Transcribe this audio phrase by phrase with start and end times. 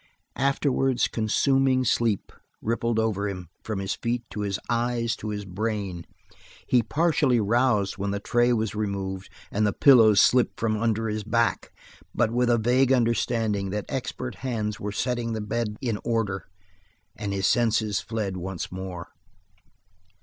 [0.39, 6.05] Afterwards, consuming sleep rippled over him from his feet to his eyes to his brain.
[6.67, 11.23] He partially roused when the tray was removed, and the pillows slipped from under his
[11.23, 11.71] back,
[12.15, 16.47] but with a vague understanding that expert hands were setting the bed in order
[17.19, 19.09] his senses fled once more.